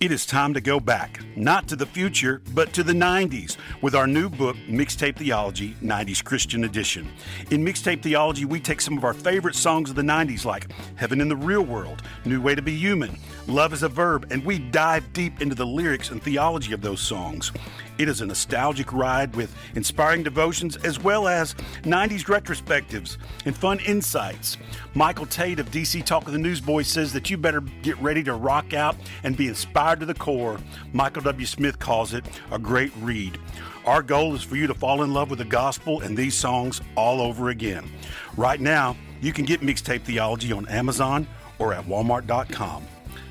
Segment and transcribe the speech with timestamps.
[0.00, 3.94] It is time to go back, not to the future, but to the 90s, with
[3.94, 7.06] our new book, Mixtape Theology 90s Christian Edition.
[7.50, 11.20] In Mixtape Theology, we take some of our favorite songs of the 90s, like Heaven
[11.20, 13.18] in the Real World, New Way to Be Human,
[13.50, 17.00] Love is a Verb, and we dive deep into the lyrics and theology of those
[17.00, 17.50] songs.
[17.98, 23.16] It is a nostalgic ride with inspiring devotions as well as 90s retrospectives
[23.46, 24.56] and fun insights.
[24.94, 28.34] Michael Tait of DC Talk of the Newsboys says that you better get ready to
[28.34, 28.94] rock out
[29.24, 30.60] and be inspired to the core.
[30.92, 31.44] Michael W.
[31.44, 33.36] Smith calls it a great read.
[33.84, 36.80] Our goal is for you to fall in love with the gospel and these songs
[36.94, 37.90] all over again.
[38.36, 41.26] Right now, you can get Mixtape Theology on Amazon
[41.58, 42.86] or at walmart.com.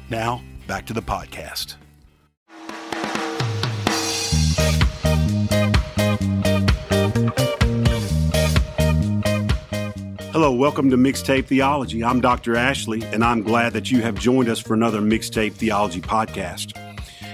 [0.09, 1.75] Now, back to the podcast.
[10.31, 12.03] Hello, welcome to Mixtape Theology.
[12.03, 12.55] I'm Dr.
[12.55, 16.75] Ashley, and I'm glad that you have joined us for another Mixtape Theology podcast.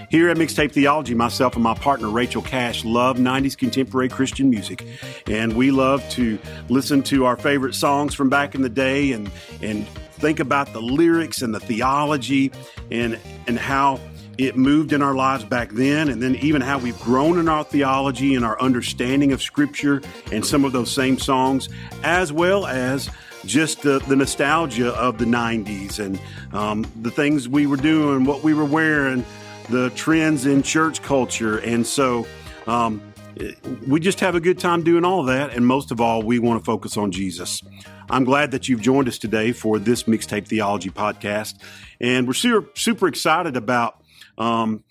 [0.10, 4.86] Here at Mixtape Theology, myself and my partner Rachel Cash love 90s contemporary Christian music,
[5.28, 9.32] and we love to listen to our favorite songs from back in the day and
[9.62, 12.52] and think about the lyrics and the theology
[12.91, 13.99] and and how
[14.38, 17.63] it moved in our lives back then, and then even how we've grown in our
[17.63, 21.69] theology and our understanding of Scripture and some of those same songs,
[22.03, 23.09] as well as
[23.45, 26.19] just the, the nostalgia of the 90s and
[26.53, 29.23] um, the things we were doing, what we were wearing,
[29.69, 31.59] the trends in church culture.
[31.59, 32.27] And so
[32.67, 33.02] um,
[33.88, 35.53] we just have a good time doing all that.
[35.53, 37.61] And most of all, we want to focus on Jesus.
[38.09, 41.55] I'm glad that you've joined us today for this Mixtape Theology podcast.
[42.00, 44.02] And we're super, super excited about
[44.38, 44.83] um,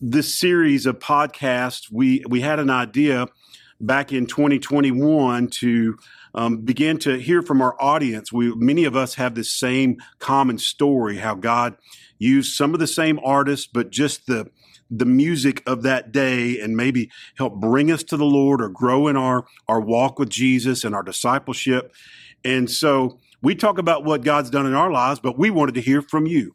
[0.00, 3.28] this series of podcasts, we we had an idea
[3.80, 5.98] back in 2021 to
[6.34, 8.32] um, begin to hear from our audience.
[8.32, 11.76] We many of us have this same common story: how God
[12.20, 14.48] used some of the same artists, but just the
[14.92, 19.08] the music of that day and maybe help bring us to the Lord or grow
[19.08, 21.92] in our our walk with Jesus and our discipleship.
[22.44, 25.80] And so we talk about what God's done in our lives, but we wanted to
[25.80, 26.54] hear from you.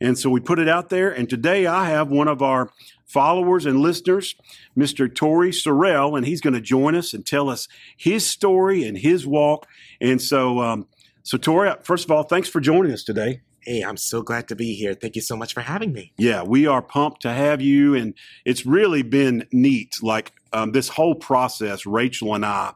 [0.00, 1.10] And so we put it out there.
[1.10, 2.70] And today I have one of our
[3.06, 4.34] followers and listeners,
[4.76, 5.12] Mr.
[5.12, 9.26] Tori Sorrell, and he's going to join us and tell us his story and his
[9.26, 9.66] walk.
[10.00, 10.88] And so, um,
[11.22, 13.42] so Tori, first of all, thanks for joining us today.
[13.64, 14.94] Hey, I'm so glad to be here.
[14.94, 16.12] Thank you so much for having me.
[16.18, 17.94] Yeah, we are pumped to have you.
[17.94, 18.14] And
[18.44, 19.96] it's really been neat.
[20.02, 22.74] Like um, this whole process, Rachel and I,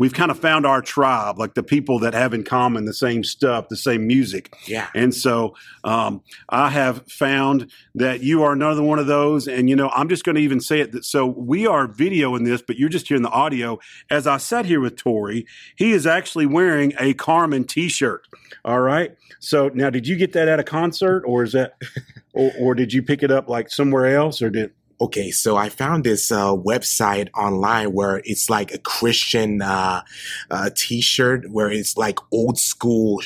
[0.00, 3.22] we've kind of found our tribe, like the people that have in common the same
[3.22, 4.56] stuff, the same music.
[4.64, 4.88] Yeah.
[4.94, 9.46] And so um, I have found that you are another one of those.
[9.46, 10.92] And, you know, I'm just going to even say it.
[10.92, 13.78] That, so we are videoing this, but you're just hearing the audio.
[14.08, 15.46] As I sat here with Tori,
[15.76, 18.26] he is actually wearing a Carmen t shirt.
[18.64, 19.14] All right.
[19.38, 21.74] So now, did you get that at a concert or is that,
[22.32, 24.72] or, or did you pick it up like somewhere else or did?
[25.00, 30.02] Okay, so I found this uh, website online where it's like a Christian uh,
[30.50, 33.22] uh, T-shirt, where it's like old school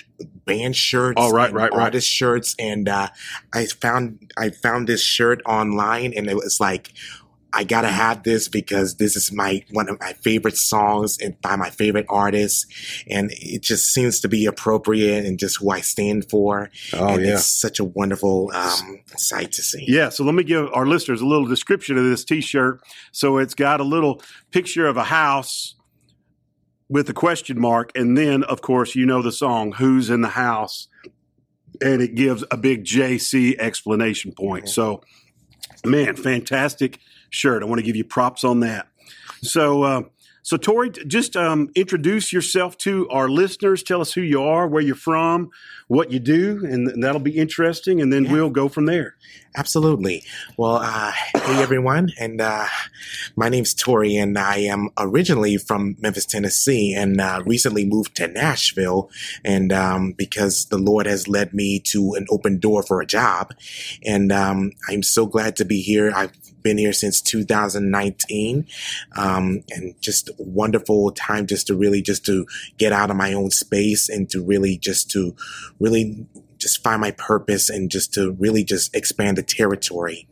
[0.47, 3.09] band shirts, oh, right, right, artist shirts, and uh,
[3.53, 6.93] I found I found this shirt online, and it was like
[7.54, 11.54] I gotta have this because this is my one of my favorite songs and by
[11.54, 12.66] my favorite artist,
[13.09, 16.70] and it just seems to be appropriate and just who I stand for.
[16.92, 19.84] Oh and yeah, it's such a wonderful um, sight to see.
[19.87, 22.81] Yeah, so let me give our listeners a little description of this T-shirt.
[23.12, 25.76] So it's got a little picture of a house
[26.88, 30.28] with a question mark, and then of course you know the song "Who's in the
[30.28, 30.88] House,"
[31.81, 34.65] and it gives a big JC explanation point.
[34.65, 34.71] Mhm.
[34.71, 35.03] So,
[35.84, 36.98] man, fantastic
[37.34, 37.62] shirt.
[37.62, 38.89] I want to give you props on that.
[39.43, 40.03] So, uh,
[40.44, 43.82] so Tori, just um, introduce yourself to our listeners.
[43.82, 45.49] Tell us who you are, where you're from,
[45.88, 48.00] what you do, and, and that'll be interesting.
[48.03, 48.32] And then Yeah.
[48.32, 49.16] we'll go from there.
[49.56, 50.22] Absolutely.
[50.59, 52.66] Well, uh, hey everyone, and uh,
[53.37, 58.27] my name's Tori, and I am originally from Memphis, Tennessee, and uh, recently moved to
[58.28, 59.10] Nashville,
[59.44, 63.54] and um, because the Lord has led me to an open door for a job,
[64.04, 66.13] and um, I'm so glad to be here.
[66.15, 66.33] I've
[66.65, 68.66] been here since 2019,
[69.16, 72.47] um, and just wonderful time just to really just to
[72.78, 75.34] get out of my own space and to really just to
[75.81, 76.27] really
[76.65, 80.27] just find my purpose and just to really just expand the territory.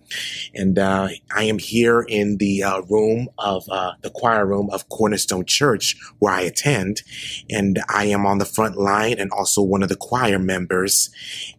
[0.54, 4.88] And uh, I am here in the uh, room of uh, the choir room of
[4.88, 7.02] Cornerstone Church where I attend,
[7.50, 11.10] and I am on the front line and also one of the choir members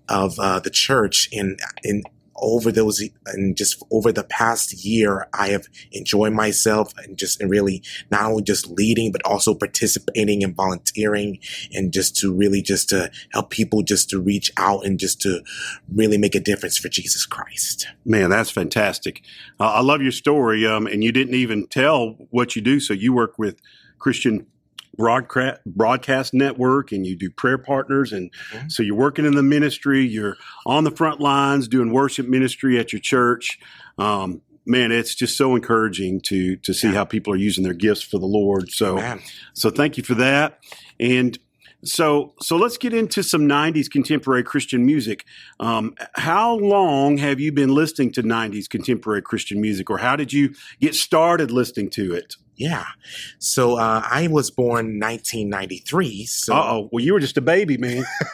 [0.10, 1.30] of uh, the church.
[1.31, 2.04] And in
[2.35, 7.50] over those and just over the past year, I have enjoyed myself and just and
[7.50, 11.39] really not only just leading, but also participating and volunteering
[11.74, 15.41] and just to really just to help people just to reach out and just to
[15.94, 17.88] really make a difference for Jesus Christ.
[18.06, 19.21] Man, that's fantastic.
[19.59, 20.65] Uh, I love your story.
[20.65, 22.80] Um, and you didn't even tell what you do.
[22.80, 23.59] So you work with
[24.00, 24.47] Christian
[24.98, 28.68] broadcast broadcast network and you do prayer partners and mm-hmm.
[28.68, 32.94] so you're working in the ministry you're on the front lines doing worship ministry at
[32.94, 33.60] your church
[33.98, 36.94] um, man it's just so encouraging to to see yeah.
[36.94, 39.19] how people are using their gifts for the lord so
[39.54, 40.60] so thank you for that
[41.00, 41.40] and
[41.83, 45.25] so so let's get into some 90s contemporary christian music
[45.59, 50.31] um, how long have you been listening to 90s contemporary christian music or how did
[50.31, 52.85] you get started listening to it yeah.
[53.39, 56.25] So uh, I was born 1993.
[56.25, 58.06] So oh, well, you were just a baby, man.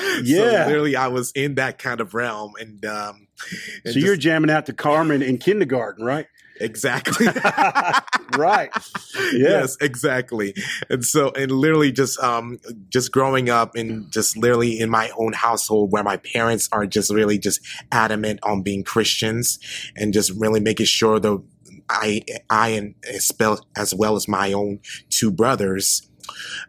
[0.22, 3.96] yeah, so literally, I was in that kind of realm, and, um, and so just,
[3.96, 6.26] you're jamming out to Carmen in kindergarten, right?
[6.60, 7.26] Exactly.
[8.36, 8.70] right.
[9.32, 10.54] Yes, exactly.
[10.88, 12.58] And so, and literally just, um,
[12.88, 17.10] just growing up and just literally in my own household where my parents are just
[17.12, 17.60] really just
[17.90, 19.58] adamant on being Christians
[19.96, 21.42] and just really making sure the
[21.90, 22.94] I, I, and
[23.76, 24.78] as well as my own
[25.08, 26.08] two brothers,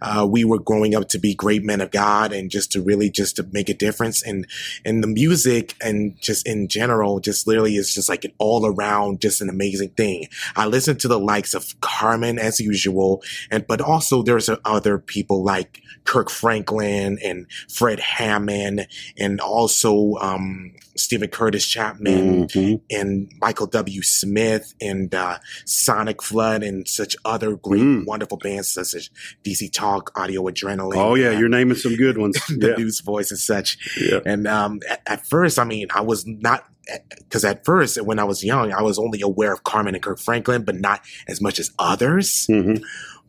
[0.02, 3.10] uh, we were growing up to be great men of God and just to really
[3.10, 4.24] just to make a difference.
[4.24, 4.48] And,
[4.86, 9.22] and the music and just in general, just literally is just like an all around,
[9.22, 10.28] just an amazing thing.
[10.56, 13.22] I listen to the likes of Carmen as usual.
[13.50, 18.88] And, but also there's other people like Kirk Franklin and Fred Hammond
[19.18, 22.96] and also, um, Steven Curtis Chapman mm-hmm.
[22.96, 24.02] and Michael W.
[24.02, 28.06] Smith and uh, Sonic Flood and such other great, mm.
[28.06, 29.10] wonderful bands such as
[29.52, 30.98] DC Talk, Audio Adrenaline.
[30.98, 32.40] Oh yeah, you're naming some good ones.
[32.50, 32.76] the yeah.
[32.76, 33.78] Newsboys and such.
[34.00, 34.20] Yeah.
[34.26, 36.66] And um, at, at first, I mean, I was not
[37.20, 40.20] because at first when I was young, I was only aware of Carmen and Kirk
[40.20, 42.48] Franklin, but not as much as others.
[42.50, 42.84] Mm-hmm.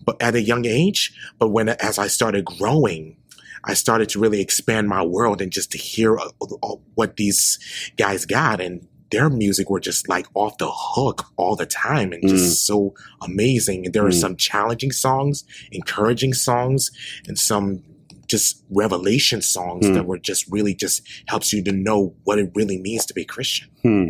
[0.04, 3.16] But at a young age, but when as I started growing,
[3.64, 7.58] I started to really expand my world and just to hear uh, uh, what these
[7.96, 12.28] guys got and their music were just like off the hook all the time and
[12.28, 12.66] just mm.
[12.66, 13.84] so amazing.
[13.84, 14.08] And there mm.
[14.08, 16.90] are some challenging songs, encouraging songs,
[17.28, 17.84] and some
[18.26, 19.94] just revelation songs mm.
[19.94, 23.24] that were just really just helps you to know what it really means to be
[23.24, 23.68] Christian.
[23.82, 24.08] Hmm.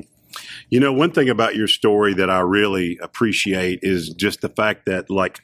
[0.70, 4.87] You know, one thing about your story that I really appreciate is just the fact
[4.87, 5.40] that like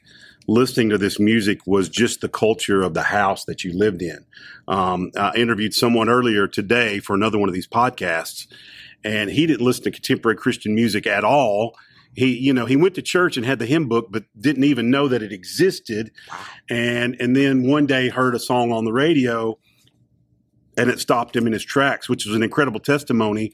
[0.46, 4.24] listening to this music was just the culture of the house that you lived in.
[4.66, 8.46] Um, I interviewed someone earlier today for another one of these podcasts,
[9.04, 11.76] and he didn't listen to contemporary Christian music at all.
[12.14, 14.90] He, you know, he went to church and had the hymn book, but didn't even
[14.90, 16.10] know that it existed.
[16.68, 19.58] And and then one day heard a song on the radio,
[20.76, 23.52] and it stopped him in his tracks, which was an incredible testimony.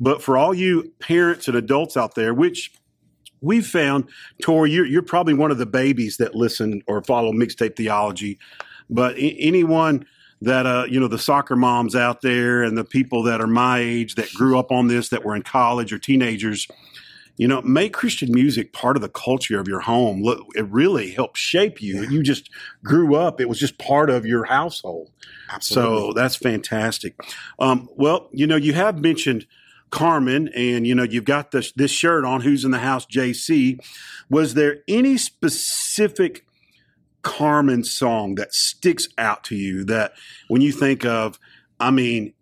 [0.00, 2.72] But for all you parents and adults out there, which
[3.40, 4.08] we've found,
[4.42, 8.38] Tori, you're, you're probably one of the babies that listen or follow mixtape theology.
[8.90, 10.04] But anyone
[10.44, 13.78] that, uh, you know, the soccer moms out there and the people that are my
[13.78, 16.68] age that grew up on this, that were in college or teenagers,
[17.36, 20.22] you know, make Christian music part of the culture of your home.
[20.22, 22.02] Look, it really helped shape you.
[22.08, 22.48] You just
[22.84, 25.10] grew up; it was just part of your household.
[25.50, 25.98] Absolutely.
[25.98, 27.18] So that's fantastic.
[27.58, 29.46] Um, well, you know, you have mentioned
[29.90, 32.42] Carmen, and you know you've got this this shirt on.
[32.42, 33.06] Who's in the house?
[33.06, 33.78] JC.
[34.30, 36.46] Was there any specific
[37.24, 40.12] Carmen song that sticks out to you that
[40.48, 41.40] when you think of?
[41.80, 42.34] I mean,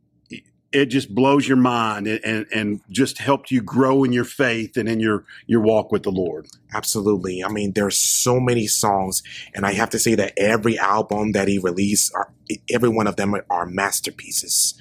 [0.72, 4.76] it just blows your mind and, and, and, just helped you grow in your faith
[4.76, 6.46] and in your, your walk with the Lord.
[6.74, 7.44] Absolutely.
[7.44, 9.22] I mean, there's so many songs,
[9.54, 13.06] and I have to say that every album that he released, are, uh, every one
[13.06, 14.74] of them are, are masterpieces.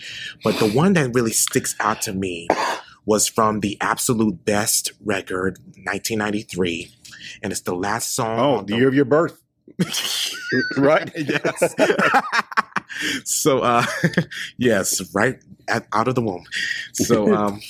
[0.44, 2.48] But the one that really sticks out to me
[3.06, 6.92] was from the absolute best record, 1993,
[7.44, 8.40] and it's the last song.
[8.40, 9.41] Oh, the year of your birth.
[10.78, 11.12] right?
[11.18, 11.76] yes.
[13.24, 13.86] so, uh,
[14.58, 15.40] yes, right
[15.72, 16.44] out of the womb.
[16.94, 17.62] So, um,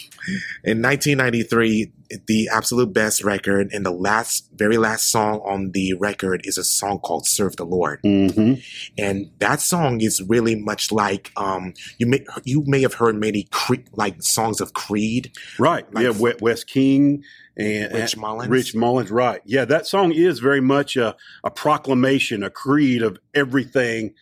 [0.63, 1.91] in 1993,
[2.27, 6.63] the absolute best record and the last, very last song on the record is a
[6.63, 8.55] song called "Serve the Lord," mm-hmm.
[8.97, 13.47] and that song is really much like um, you may you may have heard many
[13.51, 15.91] cre- like songs of Creed, right?
[15.93, 17.23] Like, yeah, Wes King
[17.57, 18.49] and Rich Mullins.
[18.49, 19.41] Rich Mullins, right?
[19.45, 24.13] Yeah, that song is very much a, a proclamation, a creed of everything.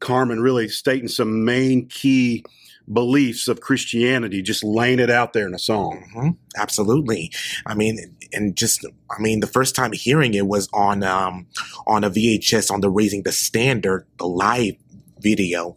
[0.00, 2.44] Carmen really stating some main key
[2.92, 6.04] beliefs of Christianity, just laying it out there in a song.
[6.14, 6.30] Mm-hmm.
[6.56, 7.32] Absolutely.
[7.66, 11.46] I mean, and just, I mean, the first time hearing it was on, um,
[11.86, 14.76] on a VHS on the Raising the Standard, the live
[15.24, 15.74] video,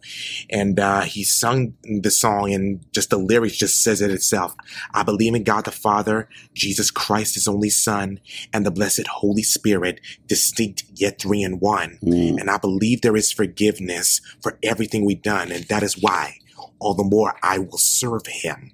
[0.50, 4.54] and uh, he sung the song, and just the lyrics just says it itself.
[4.92, 8.20] I believe in God the Father, Jesus Christ, His only Son,
[8.52, 11.98] and the blessed Holy Spirit, distinct yet three in one.
[12.04, 12.38] Mm.
[12.38, 16.38] And I believe there is forgiveness for everything we've done, and that is why
[16.80, 18.72] all the more I will serve Him.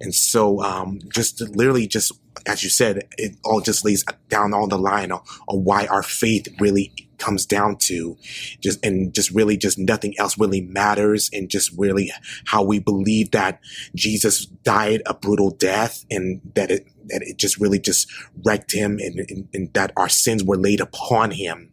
[0.00, 2.12] And so, um, just literally, just
[2.46, 6.48] as you said, it all just lays down on the line on, why our faith
[6.58, 8.16] really comes down to
[8.60, 12.10] just and just really just nothing else really matters and just really
[12.46, 13.60] how we believe that
[13.94, 18.10] Jesus died a brutal death and that it that it just really just
[18.44, 21.70] wrecked him and, and, and that our sins were laid upon him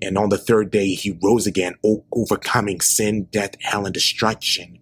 [0.00, 1.74] and on the third day he rose again
[2.12, 4.78] overcoming sin death hell and destruction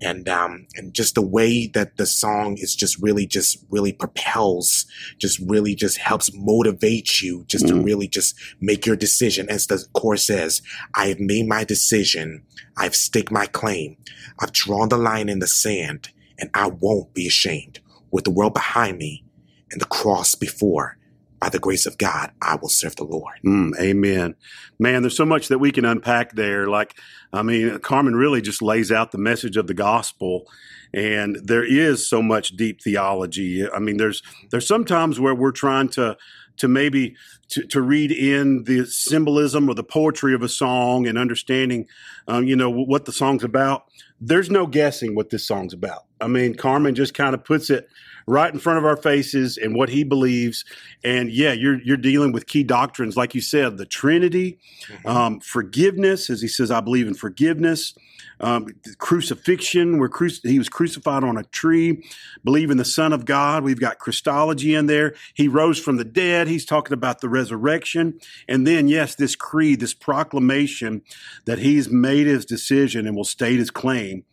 [0.00, 4.86] and um and just the way that the song is just really just really propels
[5.18, 7.84] just really just helps motivate you just to Mhm.
[7.84, 9.48] really just make your decision.
[9.48, 10.62] As the chorus says
[10.94, 12.42] i have made my decision.
[12.76, 13.96] I've staked my claim.
[14.38, 17.80] I've drawn the line in the sand and i won't be ashamed.
[18.10, 19.24] With the world behind me
[19.70, 20.97] and the cross before
[21.40, 24.34] by the grace of god i will serve the lord Mm, amen.
[24.78, 26.68] Man, there's so much that we can unpack there.
[26.68, 26.94] Like,
[27.32, 30.46] I mean, Carmen really just lays out the message of the gospel.
[30.92, 33.68] And there is so much deep theology.
[33.70, 36.16] I mean, there's there's sometimes where we're trying to
[36.58, 37.14] to maybe
[37.50, 41.86] to, to read in the symbolism or the poetry of a song and understanding,
[42.26, 43.84] um, you know, what the song's about.
[44.20, 46.04] There's no guessing what this song's about.
[46.20, 47.88] I mean, Carmen just kind of puts it
[48.26, 50.64] right in front of our faces and what he believes.
[51.02, 54.58] And yeah, you're you're dealing with key doctrines, like you said, the Trinity,
[55.04, 57.94] um, forgiveness, as he says, I believe in forgiveness.
[58.40, 62.04] Um, crucifixion, where cruci- he was crucified on a tree.
[62.44, 63.64] Believe in the Son of God.
[63.64, 65.16] We've got Christology in there.
[65.34, 66.46] He rose from the dead.
[66.46, 68.20] He's talking about the resurrection.
[68.46, 71.02] And then, yes, this creed, this proclamation
[71.46, 74.24] that he's made his decision and will state his claim,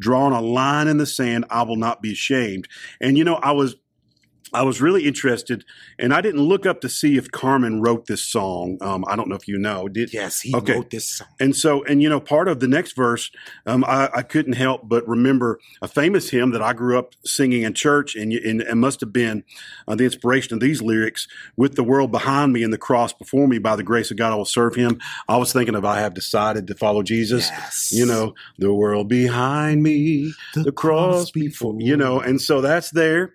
[0.00, 1.44] drawn a line in the sand.
[1.50, 2.66] I will not be ashamed.
[3.00, 3.76] And you know, I was
[4.52, 5.64] I was really interested,
[5.98, 8.78] and I didn't look up to see if Carmen wrote this song.
[8.80, 9.86] Um, I don't know if you know.
[9.88, 10.74] Did yes he Okay.
[10.74, 13.30] wrote this song and so, and you know, part of the next verse,
[13.66, 17.62] um, I, I couldn't help but remember a famous hymn that I grew up singing
[17.62, 19.44] in church, and, and it must have been
[19.86, 23.46] uh, the inspiration of these lyrics: "With the world behind me and the cross before
[23.46, 26.00] me, by the grace of God, I will serve Him." I was thinking of I
[26.00, 27.48] have decided to follow Jesus.
[27.50, 31.84] yes You know, the world behind me, the cross before me.
[31.84, 33.34] you know and so that's there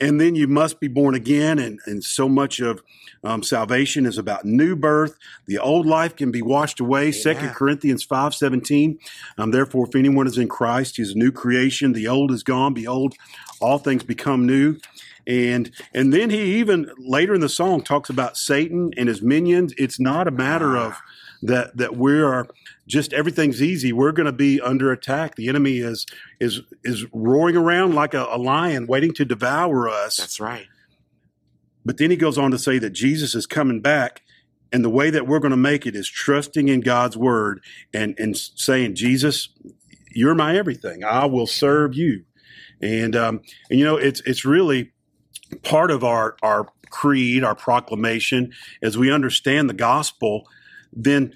[0.00, 2.82] and then you must be born again and, and so much of
[3.24, 5.18] um, salvation is about new birth.
[5.46, 7.10] The old life can be washed away.
[7.12, 8.98] Second corinthians 5 17
[9.38, 11.92] um, therefore if anyone is in christ he is a new creation.
[11.92, 12.74] The old is gone.
[12.74, 13.14] Behold
[13.60, 14.78] all things become new.
[15.26, 19.74] And and then he even later in the song talks about satan and his minions.
[19.76, 20.96] It's not a matter of
[21.42, 22.48] that that we are
[22.86, 23.92] just everything's easy.
[23.92, 25.36] We're going to be under attack.
[25.36, 26.06] The enemy is
[26.40, 30.16] is is roaring around like a, a lion, waiting to devour us.
[30.18, 30.66] that's right
[31.84, 34.22] But then he goes on to say that Jesus is coming back,
[34.72, 37.62] and the way that we're going to make it is trusting in God's word
[37.94, 39.48] and and saying, Jesus,
[40.12, 41.04] you're my everything.
[41.04, 42.24] I will serve you.
[42.80, 43.40] And um,
[43.70, 44.92] and you know, it's it's really
[45.62, 48.52] part of our our creed, our proclamation,
[48.82, 50.48] as we understand the gospel.
[50.92, 51.32] Then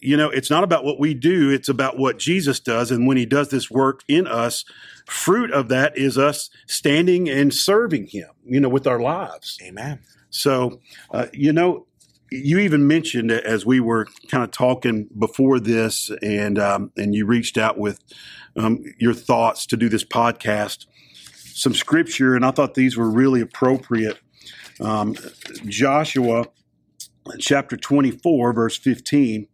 [0.00, 2.90] you know, it's not about what we do, it's about what Jesus does.
[2.90, 4.64] And when he does this work in us,
[5.06, 9.58] fruit of that is us standing and serving him, you know, with our lives.
[9.62, 10.80] amen So,
[11.10, 11.86] uh, you know,
[12.30, 17.26] you even mentioned as we were kind of talking before this, and um, and you
[17.26, 18.00] reached out with
[18.56, 20.86] um, your thoughts to do this podcast,
[21.34, 24.18] some scripture, and I thought these were really appropriate.
[24.80, 25.14] Um,
[25.66, 26.46] Joshua
[27.38, 29.48] chapter twenty four, verse fifteen,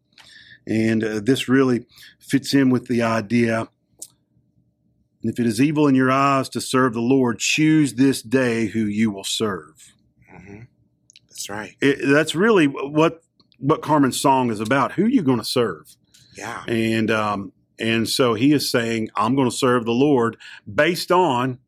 [0.67, 1.87] and uh, this really
[2.19, 3.69] fits in with the idea.
[5.23, 8.81] If it is evil in your eyes to serve the Lord, choose this day who
[8.87, 9.93] you will serve
[10.31, 10.61] hmm
[11.29, 13.23] that's right it, that's really what
[13.59, 14.93] what Carmen's song is about.
[14.93, 15.97] Who are you going to serve?
[16.37, 20.37] yeah And um, and so he is saying, I'm going to serve the Lord
[20.73, 21.59] based on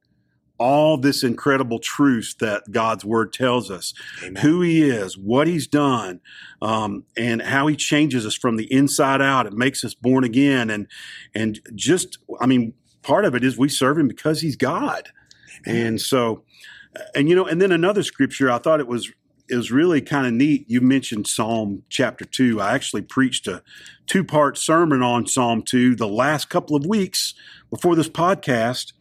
[0.63, 3.93] all this incredible truth that God's word tells us
[4.23, 6.21] amen who he is, what he's done,
[6.63, 9.47] um, and how he changes us from the inside out.
[9.47, 10.87] It makes us born again, and
[11.35, 15.09] and just I mean, part of it is we serve him because he's God,
[15.67, 16.45] and so,
[17.15, 19.11] and you know, and then another scripture I thought it was
[19.49, 20.65] it was really kind of neat.
[20.69, 22.61] You mentioned Psalm chapter two.
[22.61, 23.63] I actually preached a
[24.07, 27.35] two part sermon on Psalm two the last couple of weeks
[27.69, 28.93] before this podcast,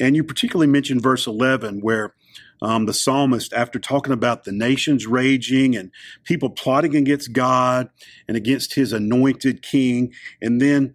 [0.00, 2.14] and you particularly mentioned verse eleven where
[2.62, 5.90] um, the psalmist, after talking about the nations raging and
[6.24, 7.90] people plotting against God
[8.26, 10.94] and against his anointed king, and then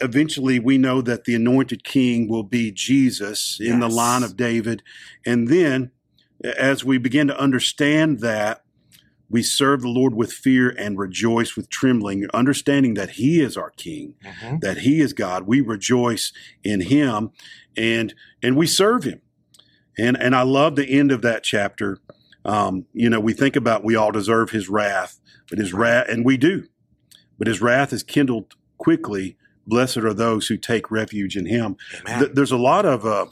[0.00, 4.82] eventually we know that the anointed king will be Jesus in the line of David.
[5.26, 5.90] And then
[6.56, 8.62] as we begin to understand that,
[9.32, 13.70] we serve the Lord with fear and rejoice with trembling, understanding that He is our
[13.70, 14.60] King, Mhm.
[14.60, 15.46] that He is God.
[15.46, 17.30] We rejoice in Him,
[17.76, 19.20] and and we serve Him.
[19.98, 21.98] And and I love the end of that chapter.
[22.44, 26.24] Um, you know, we think about we all deserve His wrath, but His wrath, and
[26.24, 26.66] we do,
[27.38, 29.36] but His wrath is kindled quickly.
[29.66, 31.76] Blessed are those who take refuge in Him.
[32.18, 33.26] Th- there's a lot of uh,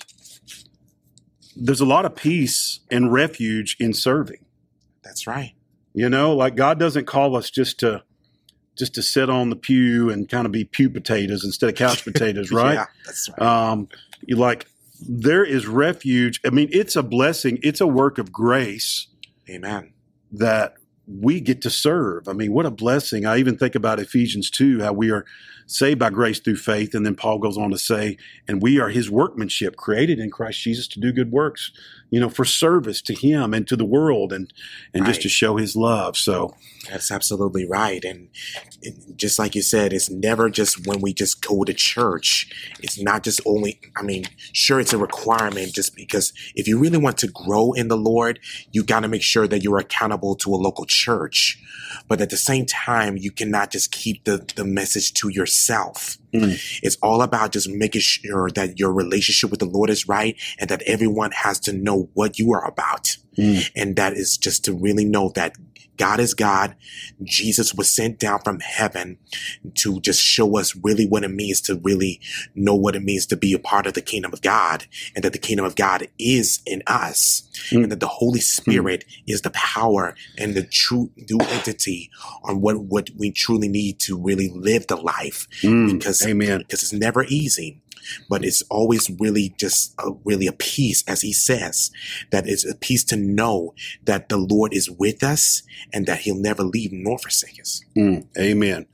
[1.57, 4.45] there's a lot of peace and refuge in serving.
[5.03, 5.55] That's right.
[5.93, 8.03] You know, like God doesn't call us just to
[8.77, 12.05] just to sit on the pew and kind of be pew potatoes instead of couch
[12.11, 12.75] potatoes, right?
[12.75, 13.71] Yeah, that's right.
[13.71, 13.89] Um,
[14.27, 14.67] you like
[15.09, 16.41] there is refuge.
[16.45, 17.59] I mean, it's a blessing.
[17.63, 19.09] It's a work of grace
[19.49, 19.93] Amen.
[20.33, 20.75] that
[21.07, 22.29] we get to serve.
[22.29, 23.27] I mean, what a blessing.
[23.27, 25.25] I even think about Ephesians 2, how we are
[25.67, 26.95] saved by grace through faith.
[26.95, 28.17] And then Paul goes on to say,
[28.47, 31.73] and we are his workmanship created in Christ Jesus to do good works,
[32.11, 34.53] you know, for service to him and to the world and,
[34.93, 36.17] and just to show his love.
[36.17, 36.55] So,
[36.89, 38.03] That's absolutely right.
[38.05, 38.29] And
[39.17, 42.51] just like you said, it's never just when we just go to church.
[42.81, 46.99] It's not just only, I mean, sure, it's a requirement just because if you really
[46.99, 48.41] want to grow in the Lord,
[48.73, 51.63] you got to make sure that you're accountable to a local church.
[52.09, 56.19] But at the same time, you cannot just keep the, the message to yourself.
[56.33, 56.81] Mm.
[56.83, 60.69] It's all about just making sure that your relationship with the Lord is right and
[60.71, 63.17] that everyone has to know what you are about.
[63.37, 63.71] Mm.
[63.77, 65.55] And that is just to really know that
[65.97, 66.77] God is God.
[67.23, 69.19] Jesus was sent down from heaven
[69.75, 72.21] to just show us really what it means to really
[72.55, 75.33] know what it means to be a part of the kingdom of God and that
[75.33, 77.83] the kingdom of God is in us Mm.
[77.85, 82.11] and that the Holy Spirit is the power and the true new entity
[82.43, 86.61] on what, what we truly need to really live the life mm, because amen.
[86.61, 87.81] because it's never easy
[88.29, 91.91] but it's always really just a, really a peace as he says
[92.31, 96.35] that it's a peace to know that the lord is with us and that he'll
[96.41, 98.87] never leave nor forsake us Mm, amen.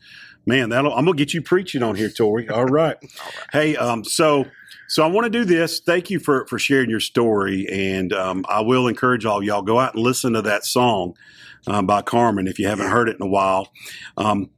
[0.47, 2.49] Man, that'll I'm gonna get you preaching on here, Tori.
[2.49, 2.97] All right.
[3.53, 4.45] Hey, um, so
[4.89, 5.81] so I want to do this.
[5.81, 9.79] Thank you for for sharing your story, and um, I will encourage all y'all go
[9.79, 11.15] out and listen to that song
[11.67, 13.73] um, by Carmen if you haven't heard it in a while.
[14.17, 14.51] Um,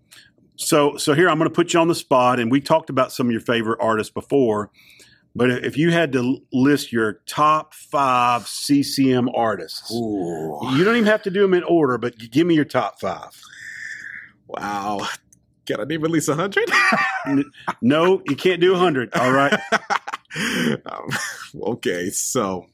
[0.59, 3.13] so so here I'm going to put you on the spot, and we talked about
[3.13, 4.71] some of your favorite artists before.
[5.37, 11.07] But if you had to list your top five CCM artists, Ooh, you don't even
[11.07, 13.41] have to do them in order, but give me your top five.
[14.47, 15.07] wow
[15.67, 16.69] can i name at least a hundred
[17.83, 19.15] No, you can't do 100.
[19.15, 19.53] All right.
[20.87, 21.09] um,
[21.63, 22.67] okay so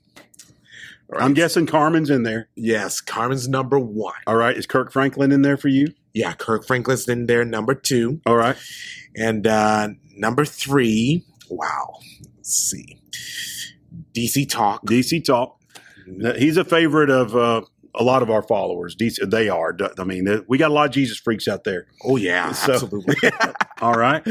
[1.09, 1.20] right.
[1.23, 2.49] I'm guessing Carmen's in there.
[2.55, 4.57] yes carmen's number one All right.
[4.57, 5.92] Is Kirk Franklin in there for you?
[6.14, 8.57] Yeah kirk franklin's in there number two All right.
[9.16, 11.98] And uh, number three, wow,
[12.37, 12.98] let's see,
[14.12, 14.85] DC Talk.
[14.87, 15.61] DC Talk.
[16.37, 17.61] He's a favorite of uh,
[17.94, 18.96] a lot of our followers.
[18.96, 19.77] DC, they are.
[19.98, 21.87] I mean, we got a lot of Jesus freaks out there.
[22.05, 23.14] Oh yeah, So- absolutely.
[23.81, 24.27] All right.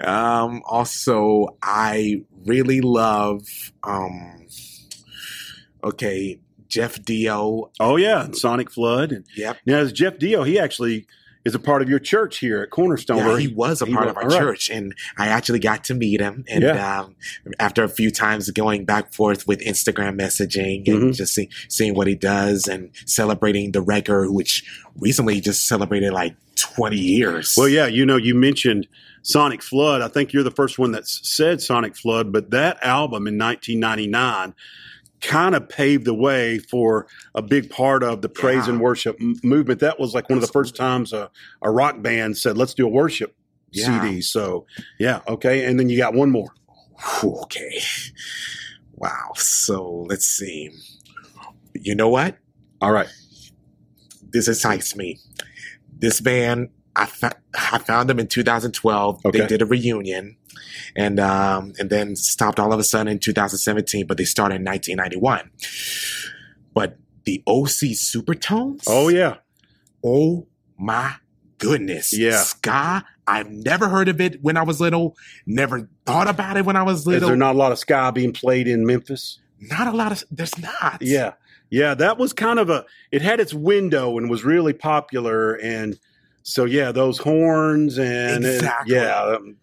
[0.00, 3.42] um, also, I really love.
[3.82, 4.46] Um,
[5.82, 7.70] okay, Jeff Deyo.
[7.80, 8.28] Oh, yeah.
[8.32, 9.12] Sonic Flood.
[9.12, 9.58] And Yep.
[9.66, 11.06] now, as Jeff Deyo, he actually
[11.44, 13.18] is a part of your church here at Cornerstone.
[13.18, 14.38] Yeah, he was a he part was- of our right.
[14.38, 16.42] church, and I actually got to meet him.
[16.48, 17.00] And Yeah.
[17.02, 17.16] um,
[17.60, 21.14] after a few times going back and forth with Instagram messaging and Mhm.
[21.14, 24.64] just see, seeing what he does and celebrating the record, which
[24.98, 27.52] recently just celebrated like 20 years.
[27.58, 28.86] Well, yeah, you know, you mentioned
[29.20, 30.00] Sonic Flood.
[30.00, 34.54] I think you're the first one that said Sonic Flood, but that album in 1999
[35.20, 38.74] kind of paved the way for a big part of the praise Yeah.
[38.74, 39.80] and worship m- movement.
[39.80, 41.30] That was like one of the first times a,
[41.62, 43.34] a rock band said, let's do a worship
[43.72, 44.00] Yeah.
[44.02, 44.20] CD.
[44.20, 44.66] So,
[44.98, 45.64] yeah, okay.
[45.64, 46.52] And then you got one more.
[47.24, 47.80] Okay.
[48.92, 49.32] Wow.
[49.36, 50.70] So let's see.
[51.74, 52.36] You know what?
[52.80, 53.08] All right.
[54.22, 55.18] This excites me.
[55.96, 57.36] This band, I, fa-
[57.72, 59.20] I found them in 2012.
[59.24, 59.38] Okay.
[59.40, 60.36] They did a reunion,
[60.96, 64.06] and um, and then stopped all of a sudden in 2017.
[64.06, 65.50] But they started in 1991.
[66.74, 68.84] But the OC Supertones.
[68.86, 69.36] Oh, yeah.
[70.04, 70.46] Oh
[70.78, 71.14] my
[71.58, 72.16] goodness.
[72.16, 72.36] Yeah.
[72.36, 73.04] Ska.
[73.26, 75.16] I've never heard of it when I was little.
[75.46, 77.22] Never thought about it when I was little.
[77.22, 79.40] Is there not a lot of ska being played in Memphis?
[79.60, 80.24] Not a lot of.
[80.30, 80.98] There's not.
[81.00, 81.32] Yeah.
[81.70, 81.94] Yeah.
[81.94, 85.54] That was kind of a, it had its window and was really popular.
[85.54, 85.98] And
[86.46, 88.96] So yeah, those horns and Exactly.
[88.96, 89.56] and, yeah, um,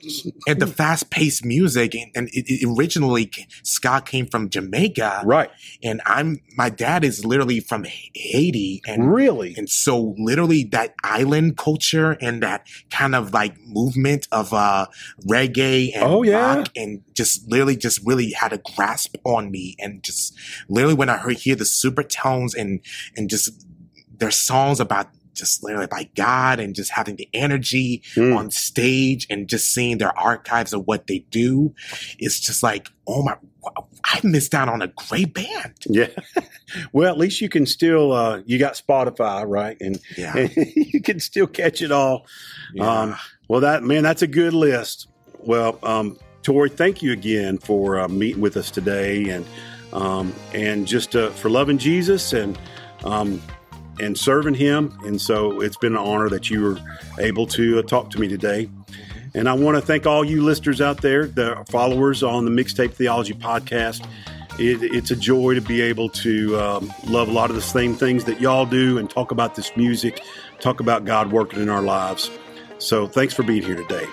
[0.47, 1.93] and the fast paced music.
[1.93, 3.29] And, and it, it originally,
[3.61, 5.21] ska came from Jamaica.
[5.23, 5.51] right,
[5.83, 8.81] And I'm, my dad is literally from Haiti.
[8.87, 14.51] And really, And so literally that island culture and that kind of like movement of
[14.51, 14.87] uh
[15.27, 16.55] reggae and Oh, yeah.
[16.55, 20.35] rock and just literally just really had a grasp on me and just
[20.67, 22.79] literally when I heard hear the Supertones and
[23.15, 23.67] and just
[24.17, 28.35] their songs about just literally by God and just having the energy Mm.
[28.37, 31.73] on stage and just seeing their archives of what they do,
[32.19, 33.35] it's just like, oh my,
[34.03, 35.73] I missed out on a great band.
[35.87, 36.07] yeah.
[36.93, 40.35] well, at least you can still uh, you got Spotify, right, and, Yeah.
[40.37, 42.25] and you can still catch it all.
[42.73, 43.01] yeah.
[43.01, 43.15] Um,
[43.47, 45.07] well, that man, that's a good list.
[45.39, 49.45] Well, um, Tori, thank you again for uh, meeting with us today, and
[49.93, 52.57] um, and just uh, for loving Jesus and
[53.03, 53.41] um,
[54.01, 54.97] and serving Him.
[55.05, 56.79] And so it's been an honor that you were
[57.19, 58.69] able to uh, talk to me today.
[59.33, 62.93] And I want to thank all you listeners out there, the followers on the Mixtape
[62.93, 64.05] Theology podcast.
[64.59, 67.95] It, it's a joy to be able to um, love a lot of the same
[67.95, 70.21] things that y'all do and talk about this music,
[70.59, 72.29] talk about God working in our lives.
[72.77, 74.05] So thanks for being here today.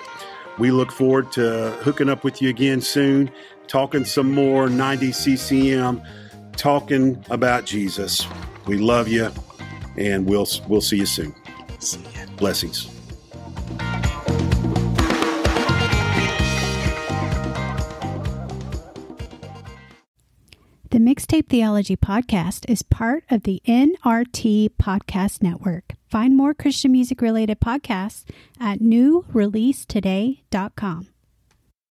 [0.57, 3.31] We look forward to hooking up with you again soon,
[3.67, 6.01] talking some more 90 CCM,
[6.55, 8.25] talking about Jesus.
[8.65, 9.31] We love you,
[9.97, 11.33] and we'll we'll see you soon.
[11.79, 12.25] See ya.
[12.37, 12.89] Blessings.
[20.91, 25.93] The Mixtape Theology Podcast is part of the NRT Podcast Network.
[26.09, 28.25] Find more Christian music related podcasts
[28.59, 31.07] at newreleasetoday.com.